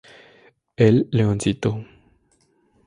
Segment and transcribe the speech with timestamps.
[0.77, 1.85] El Leoncito